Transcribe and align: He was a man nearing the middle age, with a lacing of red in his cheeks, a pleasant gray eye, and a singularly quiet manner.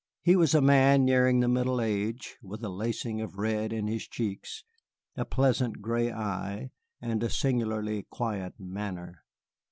He 0.23 0.35
was 0.35 0.55
a 0.55 0.61
man 0.61 1.05
nearing 1.05 1.41
the 1.41 1.47
middle 1.47 1.79
age, 1.79 2.39
with 2.41 2.63
a 2.63 2.69
lacing 2.69 3.21
of 3.21 3.37
red 3.37 3.71
in 3.71 3.85
his 3.85 4.07
cheeks, 4.07 4.63
a 5.15 5.25
pleasant 5.25 5.79
gray 5.79 6.11
eye, 6.11 6.71
and 6.99 7.21
a 7.21 7.29
singularly 7.29 8.07
quiet 8.09 8.55
manner. 8.59 9.21